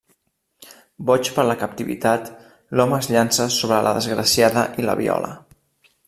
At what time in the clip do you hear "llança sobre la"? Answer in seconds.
3.15-3.93